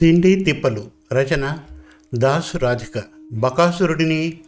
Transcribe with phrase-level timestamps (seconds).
[0.00, 1.58] తిండి తిప్పలు రచన
[2.14, 3.02] దాసు రాధిక.
[3.32, 4.38] బకాసురుడిని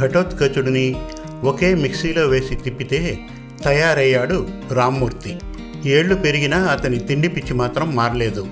[0.00, 0.96] ఘటోత్కచుడిని
[1.44, 3.18] ఒకే మిక్సీలో వేసి తిప్పితే
[3.64, 5.38] తయారయ్యాడు రామ్మూర్తి.
[5.86, 8.46] ఏళ్ళు పెరిగినా అతని తిండి పిచ్చి మాత్రం మారలేదు.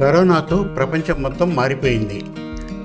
[0.00, 2.22] కరోనాతో ప్రపంచం మొత్తం మారిపోయింది.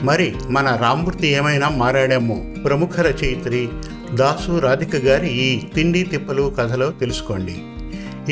[0.04, 3.70] మరి మన రామ్మూర్తి ఏమైనా మారాడేమో ప్రముఖ రచయిత్రి
[4.14, 7.56] దాసు రాధిక గారి ఈ తిండి తిప్పలు కథలో తెలుసుకోండి.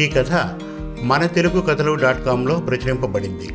[0.01, 0.59] ఈ కథ
[1.03, 3.49] మన తెలుగు కథలు డాట్ కాంలో ప్రచురింపబడింది.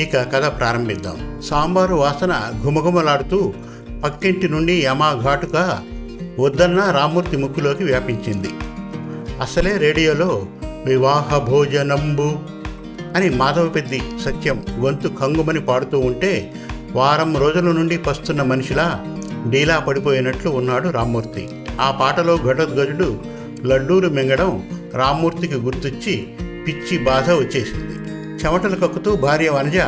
[0.00, 1.42] ఇక కథ ప్రారంభిద్దాం.
[1.44, 3.52] సాంబారు వాసన ఘుమఘుమలాడుతూ
[4.04, 5.84] పక్కింటి నుండి యమా ఘాటుగా
[6.38, 8.48] వద్దన్న రామ్మూర్తి ముక్కులోకి వ్యాపించింది.
[9.40, 10.46] అసలే రేడియోలో
[10.84, 12.32] వివాహ భోజనంబు
[13.16, 16.54] అని మాధవ పెద్ది సత్యం గొంతు కంగుమని పాడుతూ ఉంటే
[16.92, 19.04] వారం రోజుల నుండి పస్తున్న మనిషిలా
[19.48, 21.48] డీలా పడిపోయినట్లు ఉన్నాడు రామ్మూర్తి
[21.80, 23.20] ఆ పాటలో ఘటోద్గజుడు
[23.64, 26.26] లడ్డూరు మింగడం రామ్మూర్తికి గుర్తొచ్చి
[26.66, 27.91] పిచ్చి బాధ వచ్చేసింది.
[28.44, 29.78] చెమటలు కక్కుతూ భార్య వనజ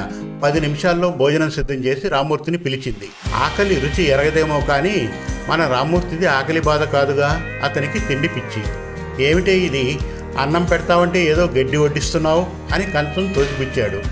[0.43, 3.09] పది నిమిషాల్లో భోజనం సిద్ధం చేసి రామ్మూర్తిని పిలిచింది.
[3.35, 5.09] ఆకలి రుచి ఎరగదేమో కానీ
[5.49, 8.63] మన రామ్మూర్తిది ఆకలి బాధ కాదుగా అతనికి తిండి పిచ్చి.
[9.25, 9.99] ఏమిటే ఇది?
[10.39, 14.03] అన్నం పెడతావంటే ఏదో గడ్డి వడ్డిస్తున్నావు అని కంచం తోసిపుచ్చాడు.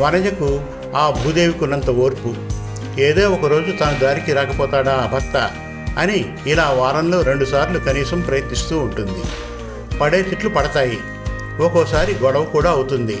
[0.00, 0.64] వనజకు
[0.96, 2.34] ఆ భూదేవికున్నంత ఓర్పు.
[3.00, 5.50] ఏదో ఒకరోజు తన దారికి రాకపోతాడా ఆ భర్త
[5.98, 9.22] అని ఇలా వారంలో రెండుసార్లు కనీసం ప్రయత్నిస్తూ ఉంటుంది.
[9.98, 10.98] పడే తిట్లు పడతాయి.
[11.60, 13.18] ఒక్కోసారి గొడవ కూడా అవుతుంది.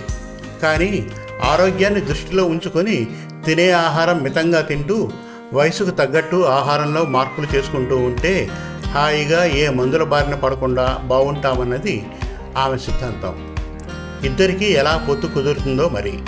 [0.62, 1.08] కానీ
[1.44, 3.06] ఆరోగ్యాన్ని దృష్టిలో ఉంచుకొని
[3.46, 5.10] తినే ఆహారం మితంగా తింటూ
[5.52, 8.50] వయసుకు తగ్గట్టు ఆహారంలో మార్పులు చేసుకుంటూ ఉంటే
[8.86, 12.06] హాయిగా ఏ మందుల బారిన పడకుండా బాగుంటామన్నది
[12.58, 13.34] ఆమె సిద్ధాంతం.
[14.24, 16.18] ఇద్దరికీ ఎలా పొత్తు కుదురుతుందో మరి.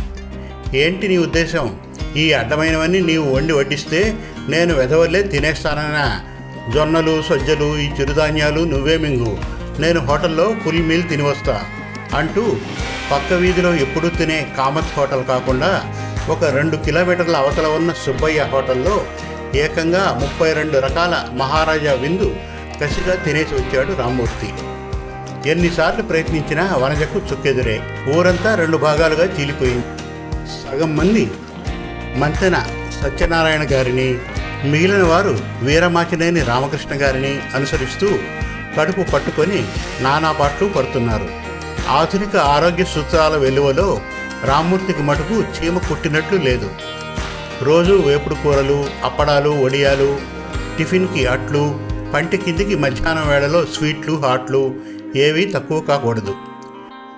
[0.78, 1.80] ఏంటి నీ ఉద్దేశం?
[2.16, 4.00] ఈ అడ్డమైనవన్నీ నీవు వండి వడ్డిస్తే
[4.48, 6.20] నేను వెధవల్లే తినేస్తానన్నా.
[6.74, 9.38] జొన్నలు సజ్జలు ఈ చిరుధాన్యాలు నువ్వే మింగు.
[9.80, 11.64] నేను హోటల్లో ఫుల్ మీల్ తిని వస్తా.
[12.18, 12.42] అంటూ
[13.12, 15.70] పక్క వీధిలో ఎప్పుడూ తినే కామత్ హోటల్ కాకుండా
[16.30, 19.06] ఒక రెండు కిలోమీటర్ల అవతల ఉన్న సుబ్బయ్య హోటల్లో
[19.54, 22.36] ఏకంగా ముప్పై రెండు రకాల మహారాజా విందు
[22.82, 24.48] కసిగా తినేసి వచ్చాడు రామ్మూర్తి.
[25.50, 27.76] ఎన్నిసార్లు ప్రయత్నించినా వనజకు చుక్కెదురే.
[28.16, 29.86] ఊరంతా రెండు భాగాలుగా చీలిపోయింది.
[30.62, 31.30] సగం మంది
[32.16, 32.56] మంతెన
[33.02, 34.08] సత్యనారాయణ గారిని
[34.70, 38.08] మిగిలిన వారు వీరమాచినేని రామకృష్ణ గారిని అనుసరిస్తూ
[38.76, 39.60] కడుపు పట్టుకొని
[40.00, 41.43] నానా పాటలు పడుతున్నారు.
[41.88, 44.00] ఆధునిక ఆరోగ్య సూత్రాల వెలువలో
[44.44, 46.68] రామ్మూర్తికి మటుకు చీమ కుట్టినట్లు లేదు.
[47.62, 50.18] రోజు వేపుడు కూరలు అప్పడాలు వడియాలు
[50.78, 51.78] టిఫిన్కి అట్లు
[52.14, 54.74] పంటి కిందికి మధ్యాహ్నం వేళలో స్వీట్లు హాట్లు
[55.16, 56.34] ఏవీ తక్కువ కాకూడదు.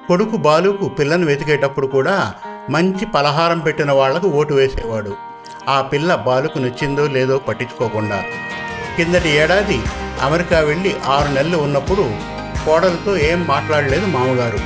[0.09, 2.34] కొడుకు బాలుకు పిల్లను వెతికేటప్పుడు కూడా
[2.71, 5.16] మంచి పలహారం పెట్టిన వాళ్ళకు ఓటు వేసేవాడు.
[5.69, 8.22] ఆ పిల్ల బాలుకు నచ్చిందో లేదో పట్టించుకోకుండా.
[8.97, 9.83] కిందటి ఏడాది
[10.22, 12.35] అమెరికా వెళ్ళి ఆరు నెలలు ఉన్నప్పుడు
[12.66, 14.59] కోడలతో ఏం మాట్లాడలేదు మామగారు.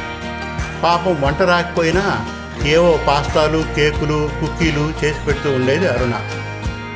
[0.82, 2.26] పాపం వంట రాకపోయినా
[2.66, 6.14] ఏవో పాస్తాలు కేకులు కుక్కీలు చేసి పెడుతూ ఉండేది అరుణ.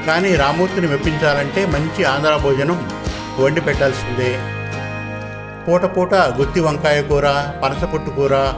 [0.07, 2.91] కానీ రామూర్తిని మెప్పించాలంటే మంచి ఆంధ్ర భోజనం
[3.39, 4.39] వండి పెట్టాల్సిందే.
[5.69, 7.27] పూట పూట గుత్తి వంకాయ కూర
[7.63, 8.53] పనసపొట్టు కూర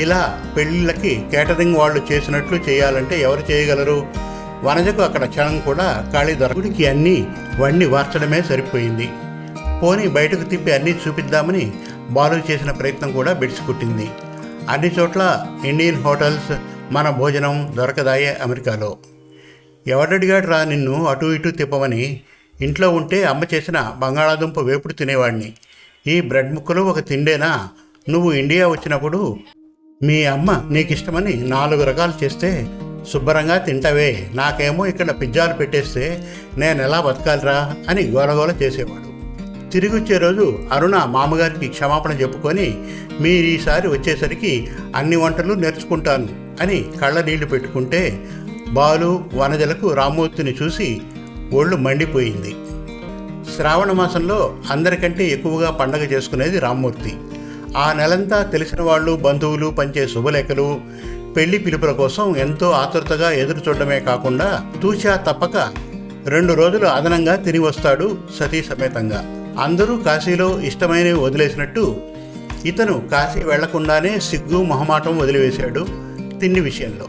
[0.00, 4.06] ఇలా పెళ్ళిళ్ళకి కేటరింగ్ వాళ్ళు చేసినట్లు చేయాలంటే ఎవరు చేయగలరు?
[4.62, 7.26] వనజకు అక్కడ క్షణం కూడా ఖాళీ దొరకుడికి అన్నీ
[7.58, 9.08] వండి వార్చడమే సరిపోయింది.
[9.82, 11.72] పోనీ బయటకు తిప్పి అన్నీ చూపిద్దామని
[12.12, 14.08] బాలు చేసిన ప్రయత్నం కూడా బెడిసికుట్టింది
[14.68, 15.22] అన్ని చోట్ల
[15.64, 16.52] ఇండియన్ హోటల్స్
[16.92, 18.96] మన భోజనం దొరకదాయే అమెరికాలో.
[19.86, 22.20] ఎవడడిగాడు రా నిన్ను అటు ఇటు తిప్పమని
[22.60, 25.52] ఇంట్లో ఉంటే అమ్మ చేసిన బంగాళాదుంప వేపుడు తినేవాడిని
[26.06, 27.68] ఈ బ్రెడ్ ముక్కలు ఒక తిండేనా?
[28.08, 29.36] నువ్వు ఇండియా వచ్చినప్పుడు
[30.02, 32.68] మీ అమ్మ నీకు ఇష్టమని నాలుగు రకాలు చేస్తే
[33.12, 34.28] శుభ్రంగా తింటావే.
[34.34, 36.24] నాకేమో ఇక్కడ పిజ్జాలు పెట్టేస్తే
[36.58, 39.11] నేను ఎలా బతకాలిరా అని గోలగోల చేసేవాడు.
[39.72, 42.78] తిరిగి వచ్చే రోజు అరుణ మామగారికి క్షమాపణ చెప్పుకొని
[43.20, 46.28] మీరు ఈసారి వచ్చేసరికి అన్ని వంటలు నేర్చుకుంటాను
[46.60, 48.24] అని కళ్ళ నీళ్ళు పెట్టుకుంటే
[48.68, 51.00] బాలు వనజలకు రామ్మూర్తిని చూసి
[51.52, 52.54] ఒళ్ళు మండిపోయింది.
[53.56, 57.14] శ్రావణ మాసంలో అందరికంటే ఎక్కువగా పండగ చేసుకునేది రామ్మూర్తి.
[57.76, 60.80] ఆ నెలంతా తెలిసిన వాళ్ళు బంధువులు పంచే శుభలేఖలు
[61.36, 65.56] పెళ్ళి పిలుపుల కోసం ఎంతో ఆతురతగా ఎదురు చూడడమే కాకుండా తూచా తప్పక
[66.26, 69.41] రెండు రోజులు అదనంగా తిరిగి వస్తాడు సతీ సమేతంగా.
[69.58, 71.96] అందరూ కాశీలో ఇష్టమైనవి వదిలేసినట్టు
[72.64, 75.86] ఇతను కాశీ వెళ్ళకుండానే సిగ్గు మొహమాటం వదిలివేశాడు
[76.38, 77.08] తిండి విషయంలో.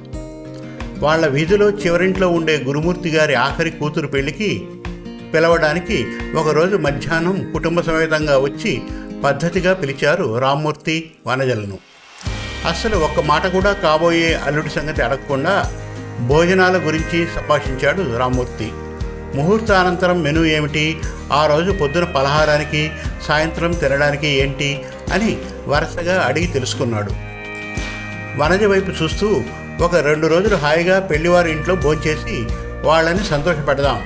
[0.99, 4.65] వాళ్ళ వీధిలో చివరింట్లో ఉండే గురుమూర్తి గారి ఆఖరి కూతురు పెళ్ళికి
[5.33, 8.81] పిలవడానికి ఒకరోజు మధ్యాహ్నం కుటుంబ సమేతంగా వచ్చి
[9.23, 11.77] పద్ధతిగా పిలిచారు రామ్మూర్తి వనజలను.
[12.67, 15.71] అస్సలు ఒక్క మాట కూడా కాబోయే అల్లుడి సంగతి అడగకుండా
[16.27, 18.71] భోజనాల గురించి సంభాషించాడు రామ్మూర్తి.
[19.35, 20.99] ముహూర్తానంతరం మెను ఏమిటి?
[21.33, 22.91] ఆ రోజు పొద్దున పలహారానికి
[23.27, 24.81] సాయంత్రం తినడానికి ఏంటి?
[25.13, 25.37] అని
[25.67, 27.11] వరుసగా అడిగి తెలుసుకున్నాడు.
[28.37, 29.41] వనజ వైపు చూస్తూ
[29.81, 32.47] ఒక రెండు రోజులు హాయిగా పెళ్ళివారి ఇంట్లో భోంచేసి
[32.83, 34.01] వాళ్ళని సంతోషపెడదాం.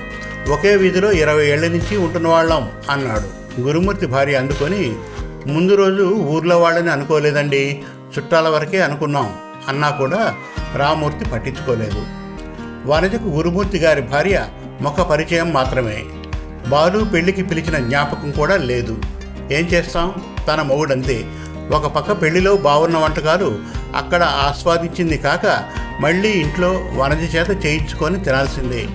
[0.52, 3.60] ఒకే వీధిలో ఇరవై ఏళ్ళ నుంచి ఉంటున్న వాళ్ళం అన్నాడు.
[3.60, 4.96] గురుమూర్తి భార్య అందుకొని
[5.46, 7.82] ముందు రోజు ఊర్లో వాళ్ళని అనుకోలేదండి.
[8.18, 9.34] చుట్టాల వరకే అనుకున్నాం
[9.68, 10.34] అన్నా కూడా
[10.76, 12.06] రామూర్తి పట్టించుకోలేదు.
[12.86, 14.46] వనజకు గురుమూర్తి గారి భార్య
[14.80, 16.04] ముఖ పరిచయం మాత్రమే.
[16.68, 18.98] బాలు పెళ్ళికి పిలిచిన జ్ఞాపకం కూడా లేదు.
[19.52, 20.14] ఏం చేస్తాం?
[20.48, 21.24] తన మొగుడంతే.
[21.70, 23.58] ఒక పక్క పెళ్ళిలో బాగున్న వంటకాలు
[23.96, 25.64] అక్కడ ఆస్వాదించింది కాక
[26.00, 28.86] మళ్ళీ ఇంట్లో వనజ చేత చేయించుకొని తినాల్సిందే.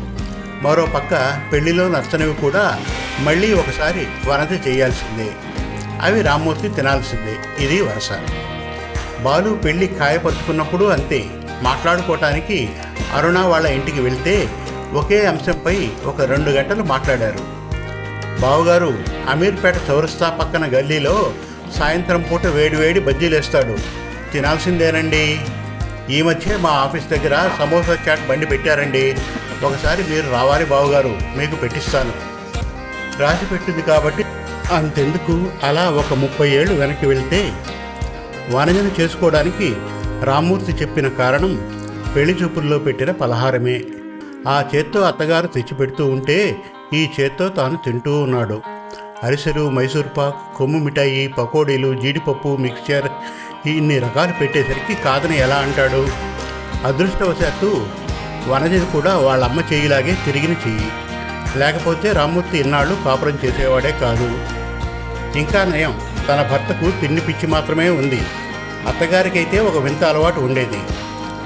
[0.62, 2.80] మరో పక్క పెళ్ళిలో నచ్చనివి కూడా
[3.20, 5.32] మళ్ళీ ఒకసారి వనజ చేయాల్సిందే.
[6.02, 7.66] అవి రామ్మూర్తి తినాల్సిందే.
[7.66, 8.10] ఇది వరస.
[9.22, 11.26] బాలు పెళ్ళి కాయపరుచుకున్నప్పుడు అంతే.
[11.62, 12.70] మాట్లాడుకోవటానికి
[13.16, 14.50] అరుణ వాళ్ళ ఇంటికి వెళ్తే
[15.00, 17.42] ఒకే అంశంపై ఒక రెండు గంటలు మాట్లాడారు.
[18.42, 18.94] బావుగారు
[19.30, 21.34] అమీర్పేట చౌరస్తా పక్కన గల్లీలో
[21.78, 23.78] సాయంత్రం పూట వేడివేడి బజ్జీలేస్తాడు.
[24.34, 25.40] తినాల్సిందేనండి.
[26.10, 29.16] ఈ మధ్య మా ఆఫీస్ దగ్గర సమోసా చాట్ బండి పెట్టారండి.
[29.64, 32.14] ఒకసారి మీరు రావాలి బావుగారు మీకు పెట్టిస్తాను.
[33.20, 34.26] రాసి పెట్టింది కాబట్టి
[34.72, 35.36] అంతెందుకు?
[35.64, 37.42] అలా ఒక ముప్పై ఏళ్ళు వెనక్కి వెళ్తే
[38.50, 39.76] వనజన చేసుకోవడానికి
[40.24, 41.54] రామ్మూర్తి చెప్పిన కారణం
[42.16, 43.82] పెళ్ళి చూపుల్లో పెట్టిన పలహారమే.
[44.48, 46.62] ఆ చేత్తో అత్తగారు తెచ్చిపెడుతూ ఉంటే
[46.94, 48.62] ఈ చేత్తో తాను తింటూ ఉన్నాడు.
[49.24, 53.10] అరిసెలు మైసూర్ పాక్ కొమ్ము మిఠాయి పకోడీలు జీడిపప్పు మిక్చర్
[53.68, 56.08] ఇన్ని రకాలు పెట్టేసరికి కాదని ఎలా అంటాడు?
[56.84, 57.88] అదృష్టవశాత్తు
[58.48, 60.92] వనజది కూడా వాళ్ళ అమ్మ చెయ్యిలాగే తిరిగిన చెయ్యి.
[61.60, 64.40] లేకపోతే రామ్మూర్తి ఇన్నాళ్ళు కాపురం చేసేవాడే కాదు.
[65.38, 68.22] ఇంకా నయం తన భర్తకు తిండి పిచ్చి మాత్రమే ఉంది.
[68.88, 70.80] అత్తగారికైతే ఒక వింత అలవాటు ఉండేది.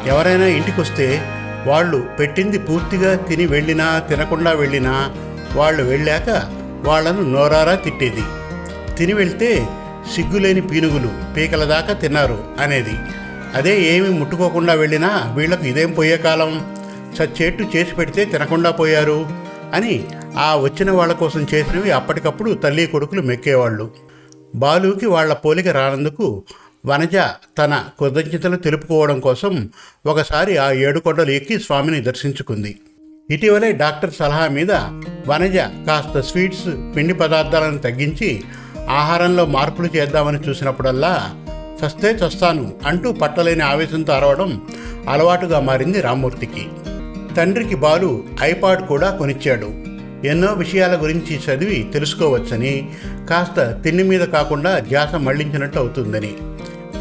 [0.10, 1.34] ఎవరైనా ఇంటికొస్తే
[1.66, 5.16] వాళ్ళు పెట్టింది పూర్తిగా తిని వెళ్ళినా తినకుండా వెళ్ళినా
[5.56, 6.30] వాళ్ళు వెళ్ళాక
[6.88, 8.24] వాళ్ళను నోరారా తిట్టేది.
[8.96, 9.68] తిని వెళ్తే
[10.16, 12.96] సిగ్గులేని పీనుగులు పీకల దాకా తిన్నారు అనేది.
[13.56, 16.74] అదే ఏమి ముట్టుకోకుండా వెళ్ళినా వీళ్ళకు ఇదేం పోయే కాలం?
[17.18, 19.28] చచ్చేట్టు చేసి పెడితే తినకుండా పోయారు
[19.74, 20.08] అని
[20.38, 23.92] ఆ వచ్చిన వాళ్ళ కోసం చేసినవి అప్పటికప్పుడు తల్లి కొడుకులు మెక్కేవాళ్ళు.
[24.56, 26.44] బాలుకి వాళ్ళ పోలిక రానందుకు
[26.88, 27.16] వనజ
[27.58, 29.70] తన కృతజ్ఞతలు తెలుపుకోవడం కోసం
[30.06, 32.80] ఒకసారి ఆ ఏడుకొండలు ఎక్కి స్వామిని దర్శించుకుంది.
[33.30, 34.72] ఇటీవలే డాక్టర్ సలహా మీద
[35.28, 35.58] వనజ
[35.88, 38.44] కాస్త స్వీట్స్ పిండి పదార్థాలను తగ్గించి
[38.90, 41.14] ఆహారంలో మార్పులు చేద్దామని చూసినప్పుడల్లా
[41.82, 44.68] చస్తే చస్తాను అంటూ పట్టలేని ఆవేశంతో అరవడం
[45.10, 46.66] అలవాటుగా మారింది రామ్మూర్తికి.
[47.36, 49.70] తండ్రికి బాలు ఐపాడ్ కూడా కొనిచ్చాడు.
[50.28, 52.90] ఎన్నో విషయాల గురించి చదివి తెలుసుకోవచ్చని
[53.30, 56.36] కాస్త తిండి మీద కాకుండా ధ్యాస మళ్ళించినట్టు అవుతుందని.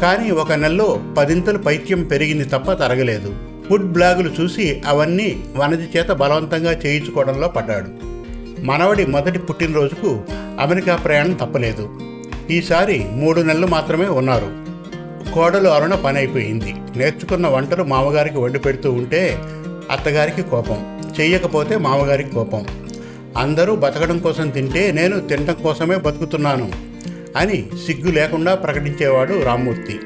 [0.01, 3.35] కానీ ఒక నెలలో పదింతలు పైత్యం పెరిగింది తప్ప తరగలేదు.
[3.69, 7.87] ఫుడ్ బ్లాగులు చూసి అవన్నీ వనది చేత బలవంతంగా చేయించుకోవడంలో పడ్డాడు.
[8.61, 10.21] మనవడి మొదటి పుట్టినరోజుకు
[10.59, 11.89] అమెరికా ప్రయాణం తప్పలేదు.
[12.49, 14.67] ఈసారి మూడు నెలలు మాత్రమే ఉన్నారు.
[15.33, 19.39] కోడలు అరుణ పని అయిపోయింది నేర్చుకున్న వంటలు మామగారికి వండి పెడుతూ ఉంటే
[19.91, 21.01] అత్తగారికి కోపం.
[21.19, 22.65] చెయ్యకపోతే మామగారికి కోపం.
[23.37, 26.86] అందరూ బతకడం కోసం తింటే నేను తినడం కోసమే బతుకుతున్నాను.
[27.37, 29.99] అని సిగ్గు లేకుండా ప్రకటించేవాడు రామ్మూర్తి.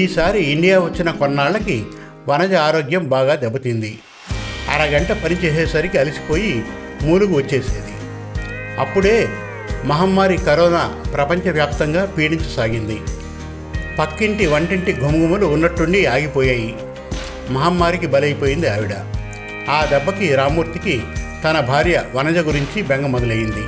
[0.00, 1.84] ఈసారి ఇండియా వచ్చిన కొన్నాళ్ళకి
[2.28, 3.98] వనజ ఆరోగ్యం బాగా దెబ్బతింది.
[4.74, 6.64] అరగంట పనిచేసేసరికి అలసిపోయి
[7.02, 7.92] మూలుగు వచ్చేసేది.
[8.80, 9.28] అప్పుడే
[9.84, 13.00] మహమ్మారి కరోనా ప్రపంచవ్యాప్తంగా పీడించసాగింది.
[13.98, 16.76] పక్కింటి వంటింటి ఘుమఘుమలు ఉన్నట్టుండి ఆగిపోయాయి.
[17.50, 18.94] మహమ్మారికి బలైపోయింది ఆవిడ.
[19.70, 21.02] ఆ దెబ్బకి రామూర్తికి
[21.44, 23.64] తన భార్య వనజ గురించి బెంగ మొదలైంది.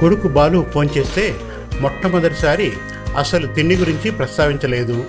[0.00, 1.34] కొడుకు బాలు ఫోన్ చేస్తే
[1.82, 2.72] మొట్టమొదటిసారి
[3.18, 5.04] అసలు తిండి గురించి ప్రస్తావించలేదు.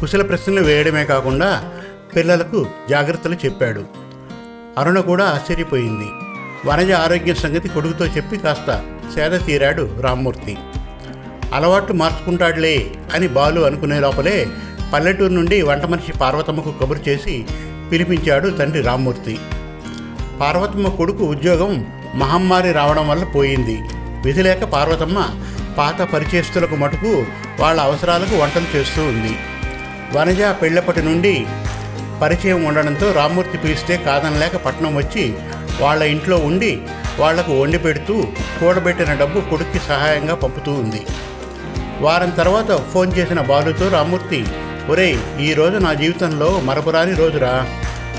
[0.00, 1.70] కుశల ప్రశ్నలు వేయడమే కాకుండా
[2.16, 3.84] పిల్లలకు జాగ్రత్తలు చెప్పాడు.
[4.78, 6.08] అరుణ కూడా ఆశ్చర్యపోయింది.
[6.68, 8.82] వనజ ఆరోగ్య సంగతి కొడుకుతో చెప్పి కాస్త
[9.14, 10.58] సేద తీరాడు రామ్మూర్తి.
[11.54, 14.46] అలవాట్లు మార్చుకుంటాడులే అని బాలు అనుకునే లోపలే
[14.92, 17.44] పల్లెటూరు నుండి వంట మనిషి పార్వతమ్మకు కబురు చేసి
[17.92, 19.38] పిలిపించాడు తండ్రి రామ్మూర్తి.
[20.40, 23.80] పార్వతమ్మ కొడుకు ఉద్యోగం మహమ్మారి రావడం వల్ల పోయింది.
[24.24, 25.18] విధి లేక పార్వతమ్మ
[25.78, 27.12] పాత పరిచయస్తులకు మటుకు
[27.60, 29.34] వాళ్ళ అవసరాలకు వంటలు చేస్తూ ఉంది.
[30.16, 31.34] వనజ పెళ్ళప్పటి నుండి
[32.22, 35.24] పరిచయం ఉండడంతో రామ్మూర్తి పిలిస్తే కాదనలేక పట్నం వచ్చి
[35.80, 36.72] వాళ్ళ ఇంట్లో ఉండి
[37.18, 38.14] వాళ్ళకు వండి పెడుతూ
[38.60, 41.02] కూడబెట్టిన డబ్బు కొడుక్కి సహాయంగా పంపుతూ ఉంది.
[42.04, 44.40] వారం తర్వాత ఫోన్ చేసిన బాలుతో రామ్మూర్తి
[44.92, 47.52] ఒరేయ్ ఈ రోజు నా జీవితంలో మరపురాని రోజురా.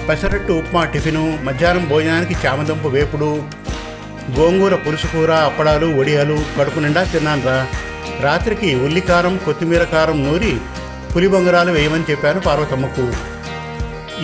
[0.09, 3.31] పెసరట్టు ఉప్మా టిఫిను మధ్యాహ్నం భోజనానికి చామదుంప వేపుడు
[4.31, 7.67] గోంగూర పులుసు కూర అప్పడాలు వడియాలు కడుపు నిండా తిన్నానురా
[8.21, 10.57] రాత్రికి ఉల్లికారం కొత్తిమీర కారం నూరి
[11.15, 13.13] పులి బొంగరాలు వేయమని చెప్పాను పార్వతమ్మకు.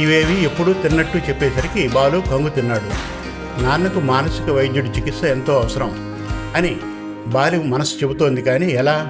[0.01, 3.19] ఇవేవి ఎప్పుడూ తిన్నట్టు చెప్పేసరికి బాలు కంగు తిన్నాడు.
[3.61, 6.15] నాన్నకు మానసిక వైద్యుడి చికిత్స ఎంతో అవసరం
[6.55, 6.77] అని
[7.27, 9.07] బాలు మనసు చెబుతోంది కానీ ఎలా?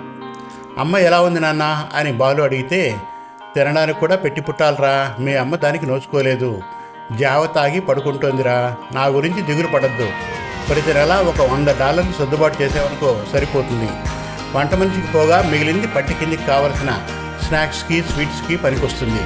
[0.77, 2.95] అమ్మ ఎలా ఉంది నాన్న అని బాలు అడిగితే
[3.55, 5.15] తినడానికి కూడా పెట్టి పుట్టాలరా.
[5.19, 6.61] మీ అమ్మ దానికి నోచుకోలేదు.
[7.19, 8.75] జావ తాగి పడుకుంటోందిరా.
[8.93, 10.38] నా గురించి దిగులు పడద్దు.
[10.67, 13.89] ప్రతి నెల ఒక వంద డాలర్లు సర్దుబాటు చేసేవనుకో సరిపోతుంది.
[14.55, 16.91] వంట మనిషికి పోగా మిగిలింది పట్టి కిందికి కావలసిన
[17.45, 19.23] స్నాక్స్కి స్వీట్స్కి పనికొస్తుంది.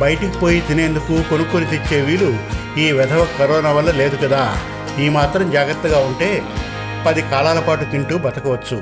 [0.00, 2.30] బయటికి పోయి తినేందుకు కొనుక్కొని తెచ్చే వీలు
[2.80, 4.42] ఈ విధవ కరోనా వల్ల లేదు కదా.
[5.00, 6.42] ఈ మాత్రం జాగ్రత్తగా ఉంటే
[7.06, 8.78] పది కాలాల పాటు తింటూ బతకవచ్చు.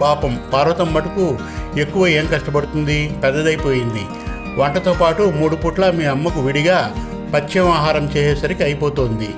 [0.00, 1.38] పాపం పార్వతం మటుకు
[1.78, 3.16] ఎక్కువ ఏం కష్టపడుతుంది?
[3.24, 4.04] పెద్దదైపోయింది.
[4.60, 6.94] వంటతో పాటు మూడు పూట్ల మీ అమ్మకు విడిగా
[7.34, 9.30] పథ్యం ఆహారం చేసేసరికి అయిపోతుంది.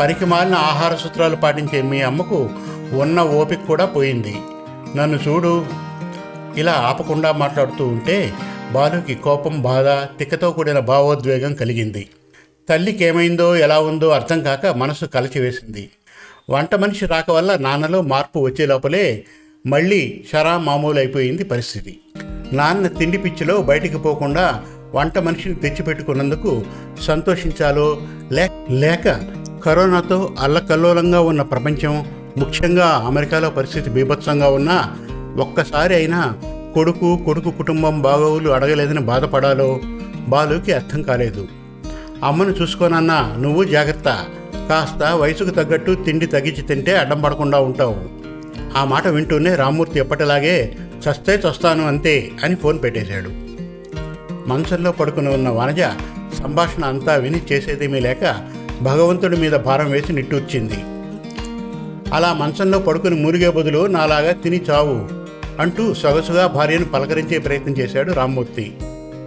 [0.00, 2.50] పనికి మాలిన ఆహార సూత్రాలు పాటించే మీ అమ్మకు
[2.92, 4.34] ఉన్న ఓపిక కూడా పోయింది.
[4.96, 5.66] నన్ను చూడు.
[6.56, 8.32] ఇలా ఆపకుండా మాట్లాడుతూ ఉంటే
[8.72, 9.88] బాలుకి కోపం బాధ
[10.18, 12.08] తిక్కతో కూడిన భావోద్వేగం కలిగింది.
[12.68, 15.90] తల్లికి ఏమైందో ఎలా ఉందో అర్థం కాక మనసు కలచివేసింది.
[16.50, 19.24] వంట మనిషి రాక వల్ల నాన్నలో మార్పు వచ్చే లోపలే
[19.66, 22.00] మళ్ళీ షరా మామూలు అయిపోయింది పరిస్థితి.
[22.52, 26.64] నాన్న తిండి పిచ్చిలో బయటికి పోకుండా వంట మనిషిని తెచ్చిపెట్టుకున్నందుకు
[27.00, 28.00] సంతోషించాలో
[28.32, 29.36] లే లేక
[29.66, 31.94] కరోనాతో అల్లకల్లోలంగా ఉన్న ప్రపంచం
[32.38, 34.96] ముఖ్యంగా అమెరికాలో పరిస్థితి బీభత్సంగా ఉన్నా
[35.36, 36.20] ఒక్కసారి అయినా
[36.74, 39.80] కొడుకు కొడుకు కుటుంబం బాగోగులు అడగలేదని బాధపడాలో
[40.28, 41.48] బాలుకి అర్థం కాలేదు.
[42.24, 44.08] అమ్మను చూసుకోనన్నా నువ్వు జాగ్రత్త.
[44.68, 47.96] కాస్త వయసుకు తగ్గట్టు తిండి తగ్గించి తింటే అడ్డం పడకుండా ఉంటావు.
[48.78, 53.32] ఆ మాట వింటూనే రామ్మూర్తి ఎప్పటిలాగే చస్తే చస్తాను అంతే అని ఫోన్ పెట్టేశాడు.
[54.48, 55.82] మంచంలో పడుకుని ఉన్న వనజ
[56.42, 60.84] సంభాషణ అంతా విని చేసేదేమీ లేక భగవంతుడి మీద భారం వేసి నిట్టూర్చింది.
[62.14, 65.08] అలా మంచంలో పడుకుని మురిగే బదులు నాలాగా తిని చావు
[65.60, 68.76] అంటూ సొగసుగా భార్యను పలకరించే ప్రయత్నం చేశాడు రామ్మూర్తి.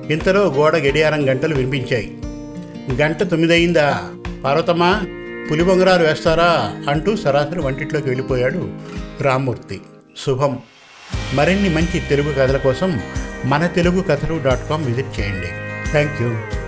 [0.10, 2.18] ఇంతలో గోడ గడియారం గంటలు వినిపించాయి.
[2.96, 4.04] గంట తొమ్మిదయిందా?
[4.44, 5.02] పార్వతమ్మా
[5.52, 6.76] పులి బొంగరాలు వేస్తారా?
[6.90, 8.70] అంటూ సరాసరి వంటిట్లోకి వెళ్ళిపోయాడు
[9.22, 9.82] రామ్మూర్తి.
[10.26, 10.60] శుభం.
[11.34, 13.00] మరిన్ని మంచి తెలుగు కథల కోసం
[13.46, 15.48] మన తెలుగు కథలు డాట్ కామ్ విజిట్ చేయండి.
[15.92, 16.59] Thank you.